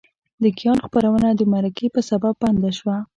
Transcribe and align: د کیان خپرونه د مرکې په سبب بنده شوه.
د 0.43 0.45
کیان 0.57 0.77
خپرونه 0.85 1.27
د 1.35 1.41
مرکې 1.53 1.87
په 1.93 2.01
سبب 2.09 2.33
بنده 2.41 2.71
شوه. 2.77 2.97